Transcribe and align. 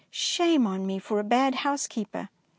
Shame 0.09 0.65
on 0.65 0.87
me 0.87 0.97
for 0.97 1.19
a 1.19 1.23
bad 1.23 1.53
housekeeper 1.53 2.29